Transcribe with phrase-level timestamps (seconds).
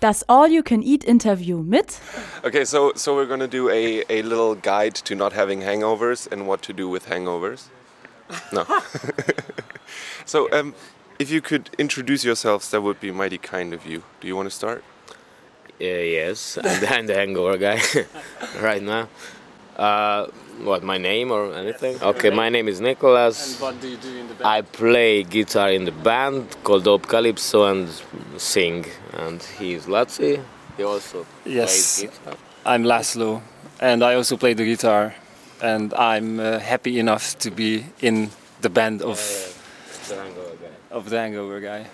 [0.00, 2.00] Das All-You-Can-Eat-Interview mit
[2.44, 6.46] Okay, so so we're gonna do a, a little guide to not having hangovers and
[6.46, 7.68] what to do with hangovers.
[8.52, 8.64] No.
[10.24, 10.74] so um,
[11.18, 14.02] if you could introduce yourselves, that would be mighty kind of you.
[14.20, 14.84] Do you want to start?
[15.80, 17.80] Uh, yes, I'm the, I'm the hangover guy
[18.60, 19.08] right now.
[19.78, 20.26] Uh,
[20.64, 22.02] what, my name or anything?
[22.02, 23.52] Okay, my name is Nicholas.
[23.52, 24.46] And what do you do in the band?
[24.48, 27.88] I play guitar in the band called Dope Calypso and
[28.36, 28.86] sing.
[29.12, 30.42] And he's Latsi.
[30.76, 32.00] He also Yes.
[32.00, 32.34] plays guitar.
[32.66, 33.40] I'm Laszlo,
[33.80, 35.14] and I also play the guitar.
[35.62, 39.18] And I'm uh, happy enough to be in the band of
[40.08, 40.96] The hangover guy.
[40.96, 41.86] of the Hangover guy.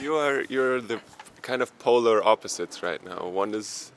[0.00, 1.00] You are you're the
[1.42, 3.26] kind of polar opposites right now.
[3.26, 3.90] One is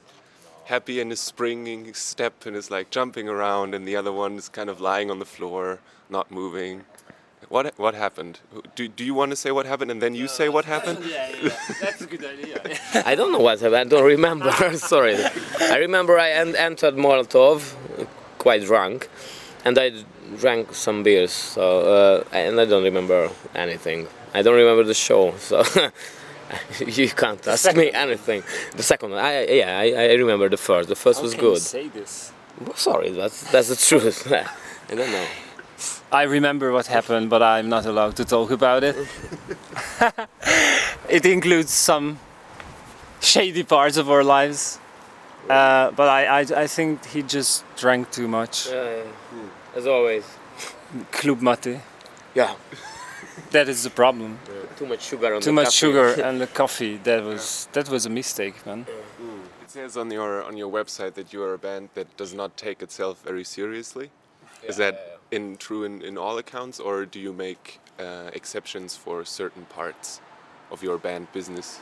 [0.65, 4.49] happy and is springing step and is like jumping around, and the other one is
[4.49, 5.79] kind of lying on the floor,
[6.09, 6.83] not moving.
[7.49, 8.39] What what happened?
[8.75, 10.99] Do, do you want to say what happened and then you say what happened?
[11.05, 12.59] yeah, yeah, that's a good idea.
[13.05, 13.75] I don't know what happened.
[13.75, 14.51] I don't remember.
[14.77, 15.15] Sorry.
[15.59, 17.75] I remember I en- entered Molotov,
[18.39, 19.09] quite drunk,
[19.63, 19.91] and I
[20.39, 21.31] drank some beers.
[21.31, 24.07] So uh, and I don't remember anything.
[24.33, 25.35] I don't remember the show.
[25.37, 25.63] So
[26.79, 28.43] you can't ask me anything.
[28.75, 30.89] The second one, I, yeah, I, I remember the first.
[30.89, 31.61] The first was good.
[31.61, 32.31] say this?
[32.61, 34.31] Well, sorry, that's that's the truth.
[34.91, 35.25] I don't know.
[36.11, 38.95] I remember what happened, but I'm not allowed to talk about it.
[41.09, 42.19] it includes some
[43.19, 44.79] shady parts of our lives.
[45.49, 48.67] Uh, but I, I, I think he just drank too much.
[48.69, 49.01] Yeah,
[49.75, 50.23] As always.
[51.11, 51.79] Club mate.
[52.33, 52.55] Yeah.
[53.51, 54.39] That is the problem.
[54.77, 55.77] Too much sugar on Too the much coffee.
[55.77, 56.97] sugar and the coffee.
[57.03, 58.85] That was that was a mistake, man.
[59.63, 62.55] It says on your on your website that you are a band that does not
[62.57, 64.09] take itself very seriously.
[64.67, 69.25] Is that in true in, in all accounts, or do you make uh, exceptions for
[69.25, 70.21] certain parts
[70.71, 71.79] of your band business?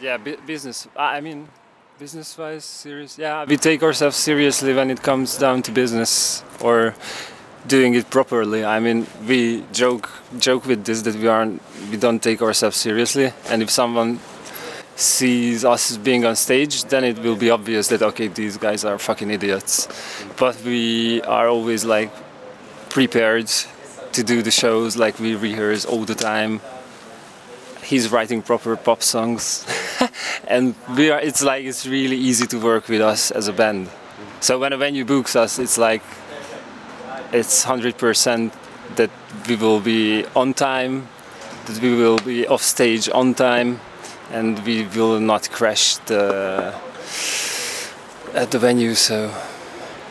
[0.00, 0.88] Yeah, bu- business.
[0.96, 1.48] I I mean,
[1.98, 3.18] business-wise, serious.
[3.18, 6.94] Yeah, we take ourselves seriously when it comes down to business or
[7.66, 8.64] doing it properly.
[8.64, 13.32] I mean, we joke joke with this that we aren't we don't take ourselves seriously,
[13.48, 14.20] and if someone
[14.96, 18.98] sees us being on stage, then it will be obvious that okay, these guys are
[18.98, 19.88] fucking idiots.
[20.36, 22.10] But we are always like
[22.90, 23.48] prepared
[24.12, 24.96] to do the shows.
[24.96, 26.60] Like we rehearse all the time.
[27.82, 29.66] He's writing proper pop songs,
[30.48, 31.20] and we are.
[31.20, 33.90] It's like it's really easy to work with us as a band.
[34.40, 36.02] So when a venue books us, it's like
[37.34, 38.52] it's hundred percent
[38.96, 39.10] that
[39.48, 41.08] we will be on time,
[41.66, 43.80] that we will be off stage on time,
[44.32, 46.72] and we will not crash the
[48.34, 48.94] at the venue.
[48.94, 49.30] So,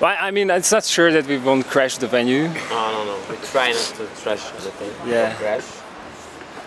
[0.01, 2.47] I I mean, it's not sure that we won't crash the venue.
[2.47, 3.17] No, no, no.
[3.29, 5.09] We try not to crash the anything.
[5.09, 5.61] Yeah.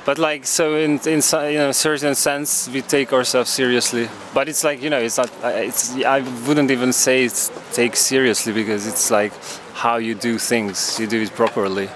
[0.06, 1.20] But like so, in in
[1.52, 4.08] you know, certain sense, we take ourselves seriously.
[4.32, 5.30] But it's like you know, it's not.
[5.42, 9.32] It's I wouldn't even say it's take seriously because it's like
[9.74, 11.00] how you do things.
[11.00, 11.88] You do it properly.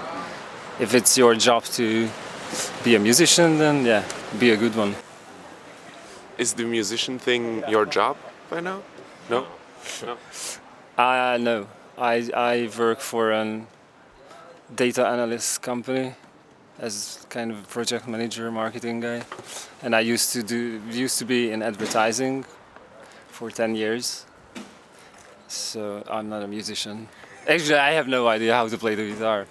[0.80, 2.08] If it's your job to
[2.82, 4.02] be a musician, then yeah,
[4.40, 4.96] be a good one.
[6.36, 8.16] Is the musician thing your job
[8.50, 8.82] by now?
[9.28, 9.46] No.
[10.02, 10.16] No.
[10.98, 11.66] Uh, no,
[11.96, 13.68] I I work for an
[14.74, 16.14] data analyst company
[16.80, 19.22] as kind of a project manager, marketing guy,
[19.82, 22.44] and I used to do used to be in advertising
[23.28, 24.26] for ten years.
[25.48, 27.08] So I'm not a musician.
[27.48, 29.46] Actually, I have no idea how to play the guitar,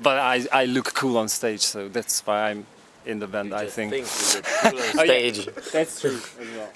[0.00, 2.66] but I I look cool on stage, so that's why I'm
[3.06, 3.52] in the band.
[3.54, 3.92] I Just think.
[3.92, 5.32] you look cool on Oh, yeah.
[5.32, 5.48] stage.
[5.72, 6.70] That's true as well.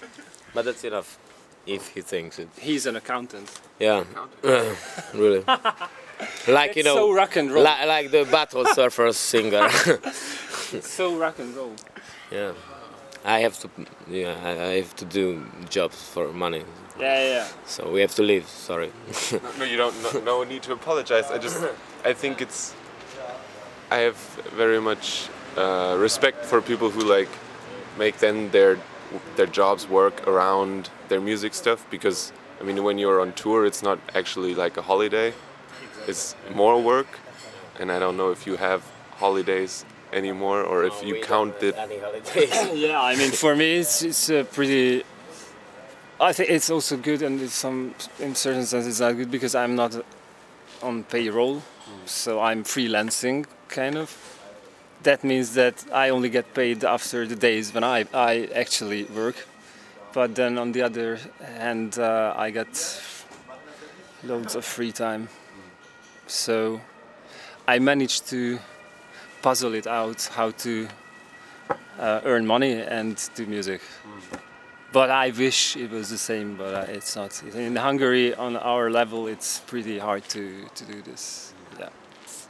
[0.54, 1.18] But that's enough.
[1.66, 2.48] If he thinks it.
[2.60, 3.48] He's an accountant.
[3.80, 4.04] Yeah.
[5.14, 5.42] really.
[6.48, 6.94] Like you know.
[6.94, 7.64] so rock and roll.
[7.64, 9.68] li- like the Battle Surfers singer.
[10.82, 11.72] so rock and roll.
[12.30, 12.52] yeah.
[13.24, 13.70] I have to.
[14.08, 14.36] Yeah.
[14.44, 16.64] I, I have to do jobs for money.
[17.00, 17.48] Yeah, yeah.
[17.66, 18.46] So we have to leave.
[18.46, 18.92] Sorry.
[19.32, 19.94] No, no, you don't.
[20.02, 21.30] No, no need to apologize.
[21.30, 21.64] I just,
[22.04, 22.74] I think it's.
[23.90, 24.16] I have
[24.54, 27.28] very much uh, respect for people who like
[27.98, 28.78] make then their
[29.36, 33.82] their jobs work around their music stuff because I mean when you're on tour it's
[33.82, 35.32] not actually like a holiday.
[36.06, 37.06] It's more work,
[37.80, 38.82] and I don't know if you have
[39.16, 41.74] holidays anymore or if you count it.
[42.74, 45.04] Yeah, I mean, for me, it's it's a pretty.
[46.20, 49.54] I think it's also good, and it's some in certain sense it's not good because
[49.54, 49.92] I'm not
[50.82, 51.62] on payroll,
[52.06, 54.10] so I'm freelancing kind of.
[55.02, 59.36] That means that I only get paid after the days when I I actually work,
[60.12, 61.18] but then on the other
[61.58, 63.02] hand, uh, I get
[64.22, 65.28] loads of free time.
[66.26, 66.80] So
[67.68, 68.58] I managed to
[69.42, 70.88] puzzle it out how to
[71.98, 73.80] uh, earn money and do music.
[74.92, 77.42] but I wish it was the same, but uh, it's not.
[77.54, 81.52] In Hungary, on our level, it's pretty hard to, to do this.
[81.78, 81.88] Yeah.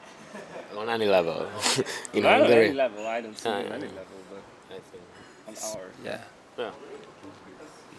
[0.79, 1.47] On any level.
[2.13, 2.67] in Not on Hungary.
[2.67, 3.07] any level.
[3.07, 3.75] I don't see Ah, on yeah.
[3.75, 4.43] any level, but
[4.77, 5.03] I think.
[5.49, 5.87] on our.
[6.05, 6.21] Yeah.
[6.59, 6.71] Yeah.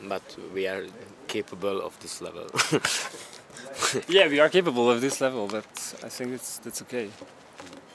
[0.09, 0.83] But we are
[1.27, 2.47] capable of this level.
[4.07, 5.65] Yeah, we are capable of this level, but
[6.03, 7.09] I think it's that's okay.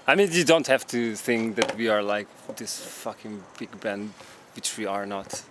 [0.06, 4.12] I mean, you don't have to think that we are like this fucking big band,
[4.56, 5.43] which we are not.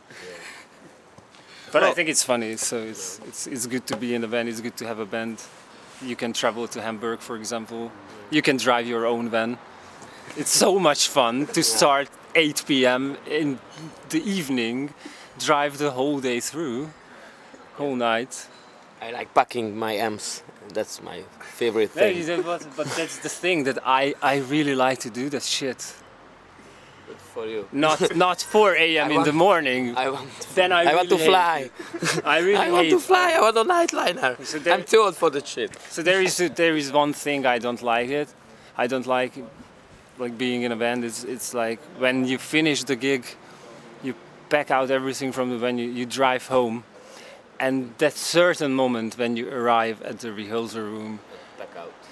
[1.71, 4.49] But I think it's funny, so it's it's it's good to be in a band.
[4.49, 5.43] It's good to have a band.
[6.01, 7.91] You can travel to Hamburg, for example.
[8.31, 9.57] You can drive your own van.
[10.37, 13.17] It's so much fun to start 8 p.m.
[13.27, 13.59] in
[14.09, 14.93] the evening,
[15.39, 16.89] drive the whole day through,
[17.75, 18.47] whole night.
[19.01, 20.43] I like packing my amps.
[20.73, 22.17] That's my favorite thing.
[22.17, 22.67] you know what?
[22.75, 25.93] But that's the thing that I, I really like to do that shit.
[27.07, 27.67] But For you.
[27.71, 29.09] Not not 4 a.m.
[29.09, 29.95] in want- the morning.
[29.97, 30.29] I want.
[30.55, 31.69] then I, I want to really fly.
[32.23, 33.33] I really I want to fly.
[33.37, 34.45] I want a nightliner.
[34.45, 35.71] So there- I'm too old for the shit.
[35.89, 38.29] So there is there is one thing I don't like it.
[38.77, 39.33] I don't like
[40.19, 41.03] like being in a band.
[41.03, 43.25] It's it's like when you finish the gig,
[44.03, 44.13] you
[44.49, 46.83] pack out everything from the venue, you drive home,
[47.59, 51.19] and that certain moment when you arrive at the rehearsal room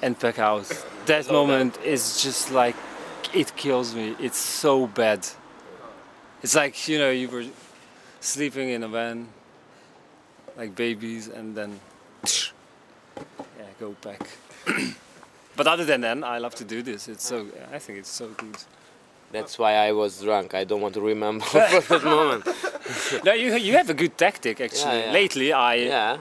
[0.01, 0.65] and pack out,
[1.05, 2.75] that moment is just like
[3.33, 4.15] it kills me.
[4.19, 5.27] It's so bad.
[6.43, 7.45] It's like you know you were
[8.19, 9.27] sleeping in a van
[10.57, 11.79] like babies and then
[12.27, 14.27] yeah go back.
[15.55, 17.07] but other than that, I love to do this.
[17.07, 18.57] It's so I think it's so good.
[19.31, 20.53] That's why I was drunk.
[20.53, 21.45] I don't want to remember
[21.81, 22.45] for that moment.
[23.25, 24.99] No, you you have a good tactic actually.
[25.01, 25.11] yeah.
[25.19, 26.17] Lately, I Yeah.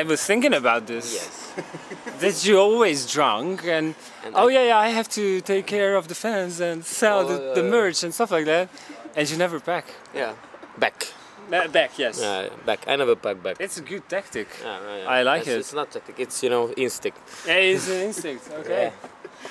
[0.00, 1.06] I was thinking about this.
[1.14, 1.52] Yes.
[2.20, 5.96] That you always drunk and, And oh I- yeah yeah I have to take care
[5.96, 7.70] of the fans and sell Oh, the, the yeah.
[7.76, 8.68] merch and stuff like that,
[9.16, 9.84] and you never pack.
[10.14, 10.32] Yeah.
[10.78, 11.06] Back.
[11.52, 12.18] Uh, back yes.
[12.20, 12.48] Yeah.
[12.66, 12.80] Back.
[12.86, 13.56] I never pack back.
[13.58, 14.48] It's a good tactic.
[14.62, 15.16] Yeah, yeah, yeah.
[15.18, 15.58] I like it's, it.
[15.60, 16.16] It's not tactic.
[16.20, 17.18] It's you know instinct.
[17.46, 18.44] Yeah, it's an instinct.
[18.60, 18.92] Okay.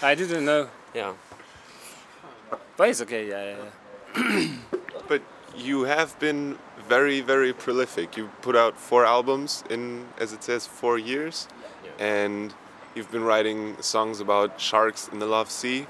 [0.01, 1.13] I didn't know, Yeah.
[2.77, 3.27] But it's okay.
[3.27, 3.57] Yeah, yeah.
[4.17, 4.47] yeah.
[5.07, 5.21] But
[5.55, 6.57] you have been
[6.87, 8.17] very, very prolific.
[8.17, 11.47] You put out four albums in, as it says, four years,
[11.99, 12.53] and
[12.95, 15.85] you've been writing songs about sharks in the Love Sea.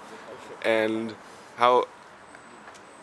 [0.64, 1.16] And
[1.58, 1.86] how,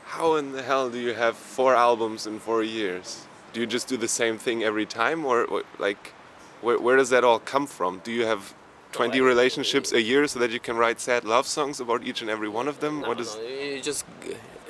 [0.05, 3.27] how in the hell do you have four albums in four years?
[3.53, 6.13] Do you just do the same thing every time, or what- like,
[6.61, 8.01] where, where does that all come from?
[8.05, 8.55] Do you have
[8.93, 12.31] 20 relationships a year so that you can write sad love songs about each and
[12.31, 13.01] every one of them?
[13.01, 14.05] No, what is no, you just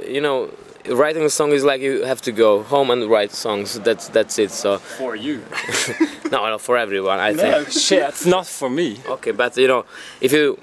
[0.04, 0.50] you know
[0.88, 3.78] writing a song is like you have to go home and write songs.
[3.80, 4.50] That's that's it.
[4.50, 5.44] So For you.
[6.30, 7.18] no, no for everyone.
[7.18, 7.52] I think.
[7.52, 9.00] No shit, not for me.
[9.06, 9.84] Okay, but you know,
[10.20, 10.58] if you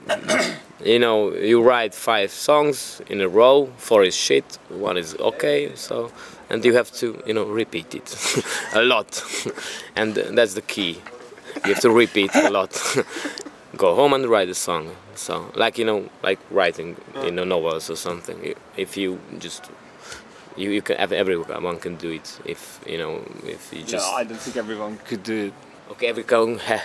[0.83, 5.71] you know you write five songs in a row, four is shit, one is okay,
[5.75, 6.11] so
[6.49, 9.23] and you have to you know repeat it a lot,
[9.95, 11.01] and that's the key.
[11.65, 12.71] You have to repeat a lot.
[13.77, 14.95] Go home and write a song.
[15.15, 18.53] So like you know, like writing you know novels or something.
[18.77, 19.69] If you just
[20.55, 24.23] you, you can everyone can do it if you know if you just no, I
[24.23, 25.53] don't think everyone could do it.
[25.91, 26.83] okay everyone ha-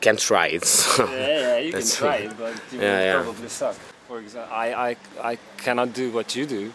[0.00, 0.64] can try it.
[0.80, 1.04] So.
[1.06, 3.22] Yeah, yeah, you can try it, but you Yeah, will yeah.
[3.22, 3.74] probably suck.
[4.08, 4.96] For example, I, I,
[5.32, 6.72] I cannot do what you do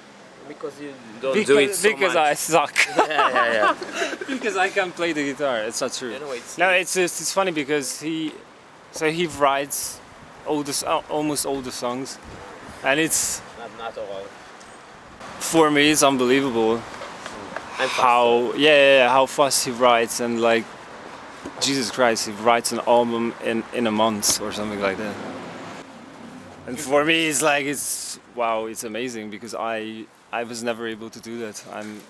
[0.47, 2.23] Because you don't because, do it so because much.
[2.23, 2.75] I suck.
[2.97, 4.15] yeah, yeah, yeah.
[4.27, 5.59] because I can't play the guitar.
[5.59, 6.11] It's not true.
[6.13, 8.31] You know, it's, No, it's just, it's funny because he,
[8.91, 9.99] so he writes
[10.45, 12.17] all the uh, almost all the songs,
[12.83, 14.23] and it's not, not all.
[15.39, 16.77] for me it's unbelievable
[17.77, 20.63] how yeah, yeah, yeah how fast he writes and like
[21.61, 25.34] Jesus Christ he writes an album in in a month or something like that.
[26.67, 31.09] And for me it's like it's wow it's amazing because I I was never able
[31.09, 31.63] to do that.
[31.71, 32.01] I'm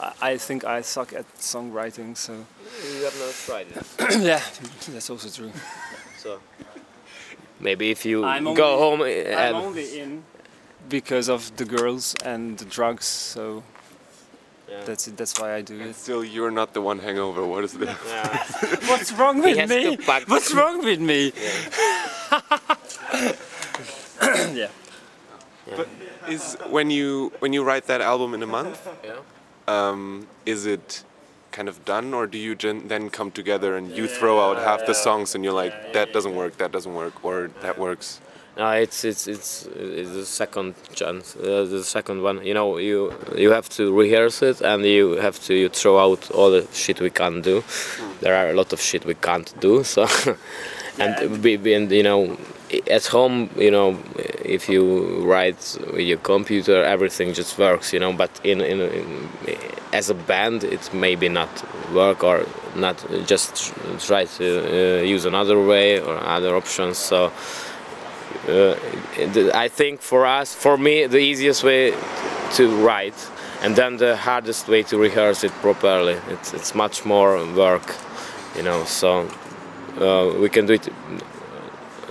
[0.00, 3.86] I- I think I suck at songwriting so You have not tried it.
[4.30, 4.42] yeah
[4.92, 5.52] that's also true.
[6.18, 6.40] So
[7.60, 10.22] maybe if you I'm go only- home I'm eh, only in
[10.88, 13.62] because of the girls and the drugs, so
[14.70, 14.84] yeah.
[14.84, 15.16] that's it.
[15.18, 15.94] That's why I do it.
[15.96, 17.44] Still, you're not the one hangover.
[17.44, 17.94] What is this?
[18.06, 18.38] Yeah.
[18.90, 19.98] What's wrong with me?
[20.26, 21.32] What's wrong with me?
[21.36, 23.32] yeah.
[25.76, 25.88] But
[26.28, 29.16] is when you when you write that album in a month, Yeah.
[29.66, 31.04] um, is it
[31.52, 34.86] kind of done, or do you gen- then come together and you throw out half
[34.86, 38.20] the songs and you're like, that doesn't work, that doesn't work, or that works?
[38.56, 42.44] No, it's it's it's it's the second chance, uh, the second one.
[42.46, 46.30] You know, you you have to rehearse it, and you have to you throw out
[46.30, 47.62] all the shit we can't do.
[48.20, 49.84] There are a lot of shit we can't do.
[49.84, 50.06] So,
[50.98, 52.36] and be, be, and you know, i-
[52.90, 53.98] at home, you know,
[54.44, 57.92] if you write with your computer, everything just works.
[57.92, 59.28] You know, but in in, in
[59.92, 61.48] as a band, it maybe not
[61.92, 62.46] work or
[62.76, 63.74] not just
[64.06, 66.98] try to uh, use another way or other options.
[66.98, 67.32] So.
[68.46, 68.76] Uh,
[69.54, 71.92] I think for us, for me, the easiest way
[72.54, 73.28] to write,
[73.62, 76.16] and then the hardest way to rehearse it properly.
[76.28, 77.94] It's, it's much more work,
[78.56, 78.84] you know.
[78.84, 79.28] So
[79.98, 80.88] uh, we can do it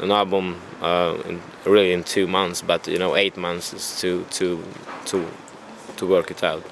[0.01, 4.25] an album uh, in, really in two months, but you know, eight months is to
[4.32, 4.63] to
[5.06, 5.25] to
[5.98, 6.63] to work it out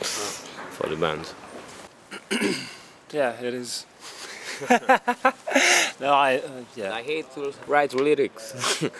[0.71, 1.33] for the band.
[3.11, 3.85] Yeah, it is.
[6.01, 6.93] no, I uh, yeah.
[6.93, 8.83] I hate to write lyrics.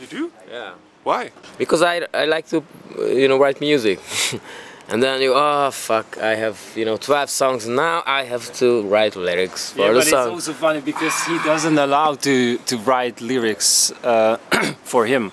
[0.00, 0.32] You do?
[0.50, 0.74] yeah.
[1.04, 1.30] Why?
[1.58, 2.62] because I, I like to
[2.98, 4.00] uh, you know write music
[4.90, 8.82] and then you oh fuck I have you know 12 songs now I have to
[8.82, 12.76] write lyrics for yeah, the but it's also funny because he doesn't allow to to
[12.78, 14.36] write lyrics uh,
[14.82, 15.32] for him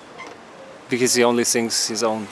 [0.89, 2.27] because he only sings his own.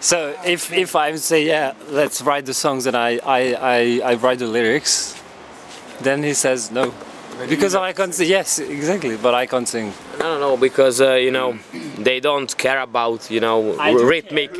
[0.00, 4.14] So if if I say yeah, let's write the songs and I I I, I
[4.14, 5.20] write the lyrics,
[6.00, 6.92] then he says no.
[7.48, 8.28] Because I can't sing.
[8.28, 9.16] Yes, exactly.
[9.16, 9.92] But I can't sing.
[10.16, 11.58] I don't know because uh, you know
[11.98, 14.52] they don't care about you know I do rhythmic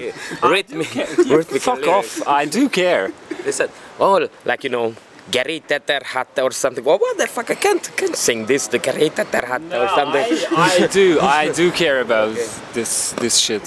[0.43, 2.21] rhythmic rhythmic Fuck lyrics.
[2.21, 2.29] off!
[2.29, 3.13] I do care.
[3.45, 4.95] they said oh like you know
[5.31, 9.09] Gary Tetterhatte or something well what the fuck I can't can't sing this the Gary
[9.11, 10.27] Tetterhatte or something
[10.57, 11.19] I, I do.
[11.21, 12.35] I do care about
[12.75, 13.67] this this shit.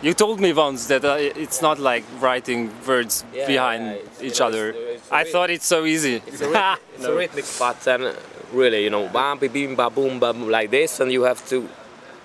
[0.00, 4.38] You told me once that uh, it's not like writing words Yeah, behind yeah, each
[4.38, 4.70] it's- other.
[4.70, 6.22] it's I thought it's so easy.
[6.26, 8.14] It's a, ryth- it's a rhythmic pattern,
[8.52, 11.46] really, you know, bam, bi, bim, ba, boom, ba, boom, like this, and you have
[11.48, 11.68] to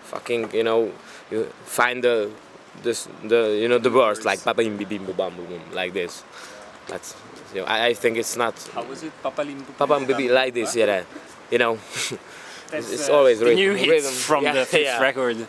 [0.03, 0.91] fucking, you know,
[1.31, 2.29] you find the,
[2.81, 5.93] this, the, you know, the words like ba, bim, bim, ba, bam, boom, boom, like
[5.93, 6.23] this.
[6.87, 7.15] That's,
[7.53, 9.11] you know, I, I think it's not How was it?
[9.23, 9.63] Papalim.
[9.77, 11.03] ba, bam, bi, bi, like this, yeah,
[11.51, 11.77] you know.
[12.71, 14.11] That's, it's uh, always the rhythm- new hits rhythm.
[14.13, 14.99] from Yeah, the fifth yeah.
[15.01, 15.47] record.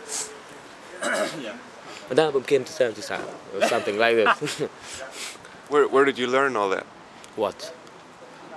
[1.01, 4.59] But then boom came to sound to sound, or something like this.
[5.71, 6.85] Where, where did you learn all that?
[7.37, 7.73] what?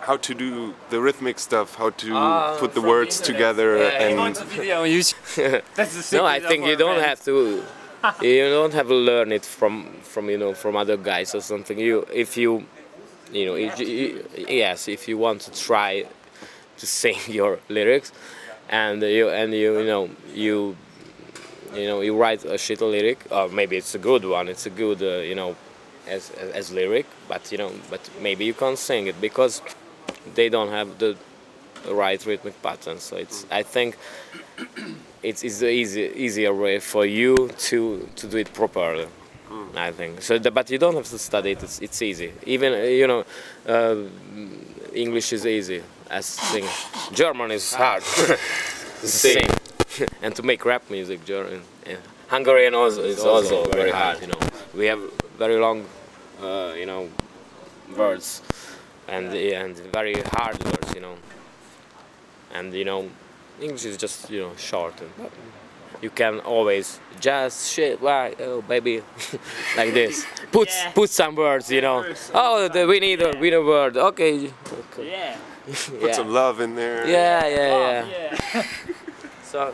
[0.08, 3.56] How to do the rhythmic stuff, how to Ah, put the words the internet.
[3.56, 4.84] together Yeah, and Watch a video.
[5.76, 7.36] That's the No, I think you don't have to.
[8.22, 9.74] You don't have to learn it from
[10.12, 11.78] from you know from other guys or something.
[11.78, 12.52] You if you
[13.38, 16.06] you know if you, yes if you want to try
[16.82, 18.10] to sing your lyrics
[18.70, 20.10] and you and you you know
[20.46, 20.78] you
[21.74, 24.74] you know you write a shit lyric or maybe it's a good one it's a
[24.84, 25.56] good uh, you know
[26.08, 29.62] as, as as lyric but you know but maybe you can't sing it because
[30.36, 31.16] they don't have the
[31.90, 33.98] right rhythmic pattern so it's i think
[35.24, 39.08] it's, it's the easy, easier way for you to to do it properly
[39.76, 40.22] i think.
[40.22, 42.34] So the, but you don't have to study it it's, it's easy.
[42.46, 43.24] Even you know
[43.68, 43.96] uh,
[44.94, 46.66] english is easy as sing
[47.14, 48.04] german is hard.
[49.02, 49.48] To sing
[50.24, 51.98] and to make rap music german yeah.
[52.30, 54.20] hungarian also is also very hard.
[54.22, 54.40] you know.
[54.74, 55.00] We have
[55.38, 55.86] very long
[56.42, 57.08] uh, you know
[57.96, 58.42] words
[59.08, 61.16] and and very hard words you know.
[62.54, 63.10] And you know
[63.60, 65.30] english is just you know short and
[66.02, 69.02] you can always just shit why oh baby
[69.78, 70.26] like this.
[70.52, 72.06] Put put some words you know.
[72.34, 73.98] oh the, we need a we need a word.
[73.98, 74.52] Okay.
[74.72, 75.38] Okay Yeah.
[76.00, 76.12] put yeah.
[76.14, 77.08] some love in there.
[77.08, 78.32] yeah yeah yeah.
[78.54, 78.64] Yeah.
[79.44, 79.74] so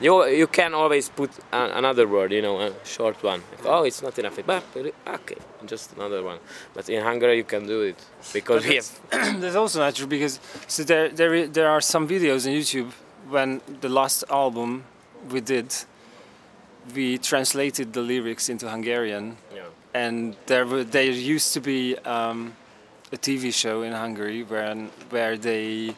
[0.00, 3.42] you you can always put a, another word, you know, a short one.
[3.52, 4.38] If, oh, it's not enough.
[4.46, 4.64] But
[5.06, 5.36] okay,
[5.66, 6.38] just another one.
[6.74, 7.96] But in Hungary you can do it
[8.32, 8.88] because we have.
[9.40, 12.92] That's also not true because so there there there are some videos on YouTube
[13.28, 14.84] when the last album
[15.30, 15.74] we did
[16.94, 19.64] we translated the lyrics into Hungarian Yeah.
[19.92, 22.54] and there were, there used to be um,
[23.12, 24.74] a TV show in Hungary where
[25.10, 25.94] where they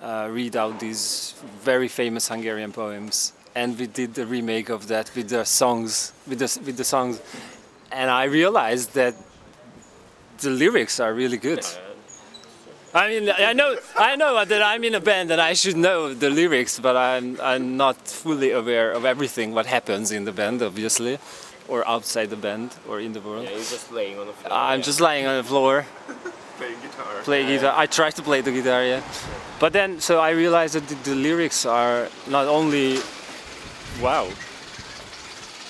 [0.00, 5.10] uh, read out these very famous Hungarian poems and we did the remake of that
[5.14, 7.20] with the songs with the with the songs
[7.92, 9.14] and I realized that
[10.38, 11.64] the lyrics are really good.
[12.92, 16.14] I mean, I know, I know that I'm in a band and I should know
[16.14, 20.62] the lyrics, but I'm, I'm not fully aware of everything what happens in the band,
[20.62, 21.18] obviously,
[21.66, 23.44] or outside the band, or in the world.
[23.44, 24.52] Yeah, you're just laying on the floor.
[24.52, 25.86] I'm just lying on the floor,
[26.96, 27.22] guitar.
[27.22, 27.74] play guitar.
[27.76, 29.02] I try to play the guitar, yeah.
[29.58, 32.98] But then, so I realized that the, the lyrics are not only,
[34.00, 34.28] wow.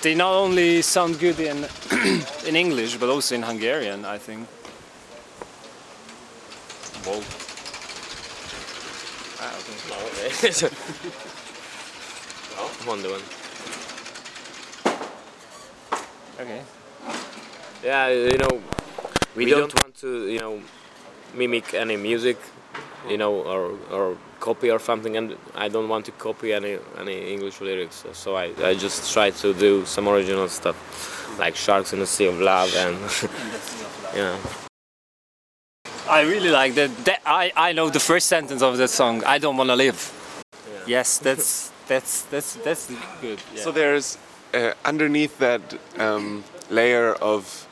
[0.01, 1.65] They not only sound good in
[2.47, 4.47] in English, but also in Hungarian, I think.
[7.05, 7.21] Whoa.
[9.41, 9.77] Ah, okay.
[9.89, 10.69] No, okay.
[12.57, 13.01] oh, one.
[16.39, 16.61] Okay.
[17.83, 18.61] Yeah, you know,
[19.35, 20.59] we, don't, want to, you know,
[21.35, 22.37] mimic any music
[23.09, 27.33] you know, or or copy or something, and I don't want to copy any any
[27.33, 27.95] English lyrics.
[27.95, 30.75] So, so I, I just try to do some original stuff,
[31.39, 32.97] like Sharks in the Sea of Love, and
[34.15, 34.37] yeah.
[36.07, 36.91] I really like that.
[37.05, 39.23] that I, I know the first sentence of that song.
[39.23, 40.11] I don't want to live.
[40.85, 43.39] Yes, that's that's that's that's good.
[43.53, 43.61] Yeah.
[43.61, 44.17] So there's
[44.53, 45.61] uh, underneath that
[45.97, 47.67] um, layer of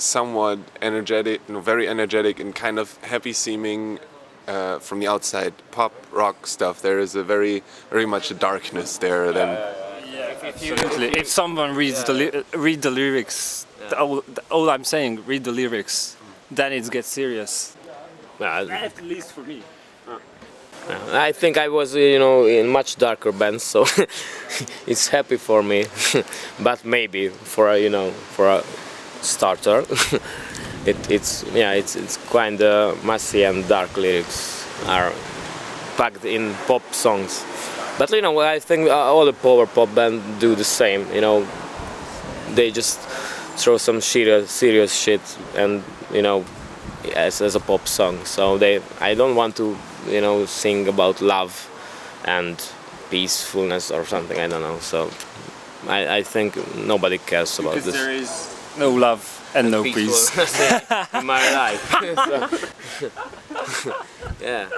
[0.00, 3.98] somewhat energetic, you know, very energetic and kind of happy seeming
[4.48, 6.82] uh, from the outside pop rock stuff.
[6.82, 9.32] There is a very very much a darkness there.
[9.32, 9.58] Then
[10.42, 11.08] Absolutely.
[11.18, 15.44] If someone reads the ly- read the lyrics, the- all, the- all I'm saying, read
[15.44, 16.16] the lyrics,
[16.50, 17.76] then it gets serious.
[18.40, 19.62] Yeah, At least for me.
[21.12, 23.84] I think I was, you know, in much darker bands, so
[24.86, 25.84] it's happy for me.
[26.60, 28.64] but maybe for a, you know, for a
[29.22, 29.80] starter,
[30.86, 35.12] it, it's yeah, it's it's kind of messy and dark lyrics are
[35.96, 37.44] packed in pop songs.
[37.98, 41.06] But you know, I think uh, all the power pop bands do the same.
[41.12, 41.46] You know,
[42.54, 42.98] they just
[43.56, 45.20] throw some serious serious shit
[45.54, 46.44] and you know
[47.14, 49.76] as, as a pop song so they i don't want to
[50.08, 51.68] you know sing about love
[52.24, 52.70] and
[53.10, 55.10] peacefulness or something i don't know so
[55.88, 59.22] i, I think nobody cares about Because this there is no love
[59.54, 60.30] and no peace.
[61.14, 61.82] in my life
[63.82, 63.94] So-
[64.40, 64.68] yeah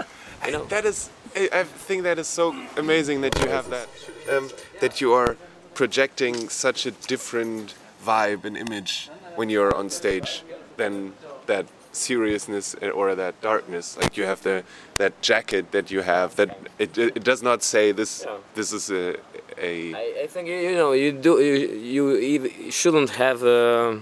[0.43, 3.89] I, that is, I, I think that is so amazing that you have that,
[4.31, 5.37] um, that you are
[5.75, 10.43] projecting such a different vibe and image when you're on stage
[10.77, 11.13] than
[11.47, 13.97] that seriousness or that darkness.
[13.97, 14.65] Like you have the
[14.97, 18.27] that jacket that you have that it, it does not say this.
[18.55, 19.17] This is a
[19.59, 19.95] a.
[19.95, 23.97] I, I think you you know you do you you shouldn't have uh,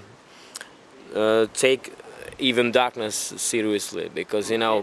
[1.14, 1.92] uh, take
[2.38, 4.82] even darkness seriously because you know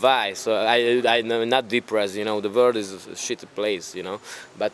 [0.00, 3.94] why so I I am not depressed you know the world is a shitty place
[3.94, 4.20] you know
[4.58, 4.72] but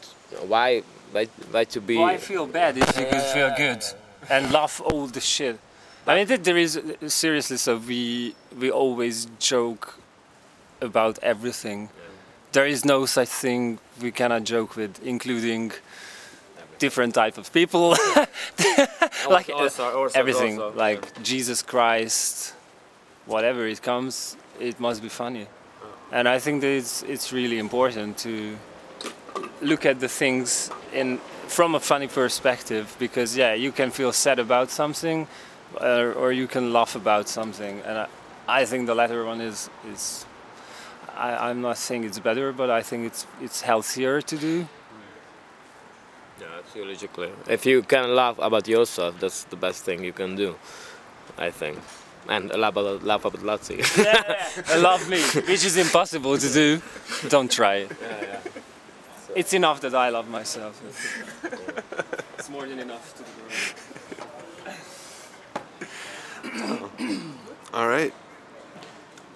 [0.49, 0.83] why
[1.13, 3.83] why why to be Why feel bad if you could feel good
[4.29, 5.59] and laugh all the shit?
[6.07, 7.57] I mean, there is seriously.
[7.57, 9.99] So we we always joke
[10.81, 11.89] about everything.
[12.55, 15.73] There is no such thing we cannot joke with, including
[16.79, 17.91] different type of people,
[19.37, 22.55] like uh, Also- also- everything, also, like Jesus Christ,
[23.27, 25.47] whatever it comes, it must be funny.
[26.13, 28.33] And I think that it's it's really important to
[29.61, 34.39] look at the things in from a funny perspective because yeah you can feel sad
[34.39, 35.27] about something
[35.81, 37.75] or, or you can laugh about something.
[37.87, 38.07] And I,
[38.61, 40.27] I think the latter one is is
[41.17, 44.67] I, I'm not saying it's better but I think it's it's healthier to do
[46.41, 47.31] Yeah, theologically.
[47.49, 50.57] If you can laugh about yourself, that's the best thing you can do,
[51.39, 51.79] I think.
[52.29, 53.79] And laugh about, laugh about Lazzi.
[54.75, 56.81] I love me which is impossible to do
[57.29, 59.37] don't try it Yeah, yeah.
[59.41, 60.75] it's enough that I love myself
[62.39, 63.31] it's more than enough to do
[67.75, 68.13] All right.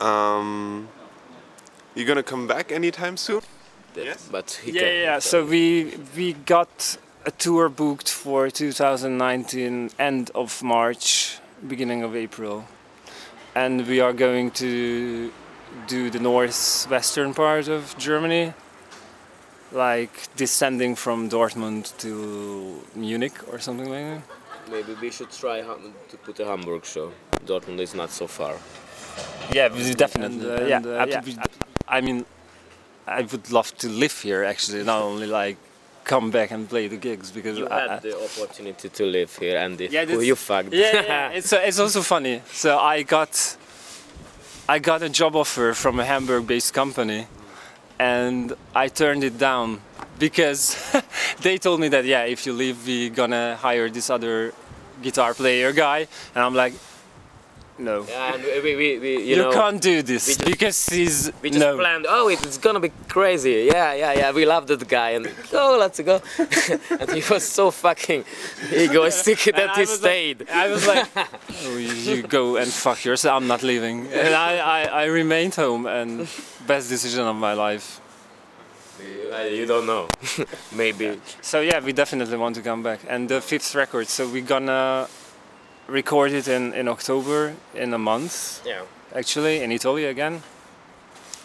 [0.01, 0.89] Um,
[1.99, 3.43] you gonna come back anytime soon?
[3.97, 4.29] Yes.
[4.31, 5.19] But he yeah, can, yeah, yeah.
[5.19, 12.65] So we we got a tour booked for 2019, end of March, beginning of April,
[13.55, 15.33] and we are going to
[15.87, 18.53] do the northwestern part of Germany,
[19.73, 24.23] like descending from Dortmund to Munich or something like that.
[24.71, 27.11] Maybe we should try to put a Hamburg show.
[27.47, 28.55] Dortmund is not so far.
[29.53, 30.49] Yeah, definitely.
[30.49, 31.43] And, uh, yeah, and, uh, ab- yeah.
[31.89, 32.25] I mean,
[33.07, 35.57] I would love to live here actually, not only like
[36.05, 39.59] come back and play the gigs because You I, had the opportunity to live here,
[39.59, 40.73] and if Yeah, who you fucked.
[40.73, 41.29] yeah, yeah, yeah.
[41.39, 42.41] it's uh, it's also funny.
[42.53, 43.57] So I got
[44.69, 47.27] I got a job offer from a Hamburg-based company,
[47.99, 49.81] and I turned it down
[50.19, 50.77] because
[51.43, 54.53] they told me that yeah, if you leave, we're gonna hire this other
[55.03, 56.75] guitar player guy, and I'm like,
[57.79, 61.33] no, and we, we, we you, you, know, can't do this we just- because he's
[61.43, 61.77] we just no.
[61.77, 62.07] planned.
[62.09, 63.69] Oh, it- it's gonna be crazy.
[63.73, 64.33] Yeah, yeah, yeah.
[64.33, 66.21] We love that guy, and oh, let's go.
[67.01, 68.25] and he was so fucking
[68.73, 70.51] egoistic And that I he was like- stayed.
[70.51, 73.37] I was like, oh, you, you go and fuck yourself.
[73.41, 74.07] I'm not leaving.
[74.09, 76.29] And I, I, I remained home, and
[76.67, 78.01] best decision of my life.
[79.53, 80.09] You don't know.
[80.75, 81.21] Maybe.
[81.41, 83.01] So yeah, we definitely want to come back.
[83.09, 85.07] And the fifth record, so we're gonna
[85.89, 88.83] record it in, in October in a month, Yeah.
[89.15, 90.43] actually, in Italy again,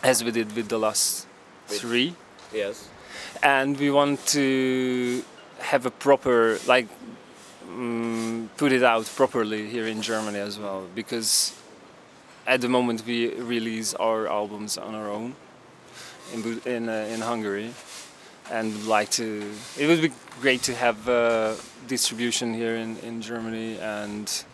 [0.04, 1.26] as we did with the last
[1.70, 2.14] With- three.
[2.54, 2.88] Yes.
[3.42, 5.24] And we want to
[5.60, 6.88] have a proper, like,
[7.68, 11.54] mm, put it out properly here in Germany as well, because
[12.46, 15.36] at the moment we release our albums on our own
[16.34, 17.74] in in uh, in Hungary,
[18.54, 19.26] and would like to.
[19.78, 20.12] It would be
[20.42, 21.56] great to have uh,
[21.88, 24.46] distribution here in in Germany and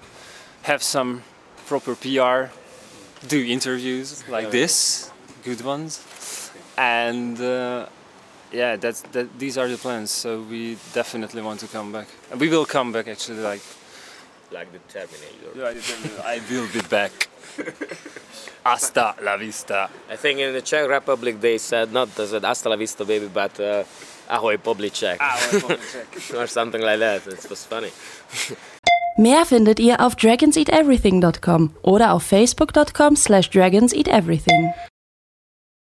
[0.62, 1.22] have some
[1.68, 2.50] proper PR,
[3.28, 5.12] do interviews like this,
[5.44, 6.00] good ones,
[6.78, 7.40] and.
[7.40, 7.86] Uh,
[8.52, 9.28] yeah, that's that.
[9.38, 10.10] These are the plans.
[10.10, 13.08] So we definitely want to come back, and we will come back.
[13.08, 13.62] Actually, like
[14.52, 15.52] Like the Terminator.
[16.26, 17.12] I will be back.
[18.64, 19.90] Hasta la vista.
[20.12, 23.28] I think in the Czech Republic they said not they said hasta la vista baby,
[23.28, 23.84] but uh,
[24.30, 25.20] ahoy Publiczek
[26.38, 27.28] or something like that.
[27.28, 27.92] It was funny.
[29.18, 34.74] Mehr findet ihr auf dragonseateverything.com oder auf facebook.com slash dragonseateverything.